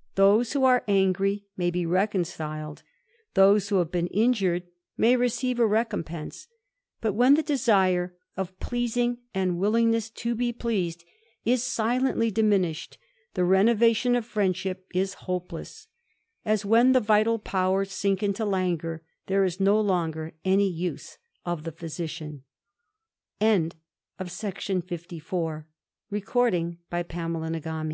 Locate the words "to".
10.10-10.36